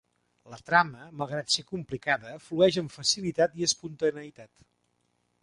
[0.51, 4.67] La trama, malgrat ser complicada, flueix amb facilitat i espontaneïtat.